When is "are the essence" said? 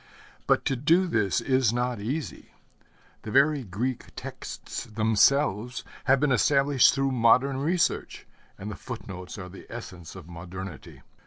9.37-10.15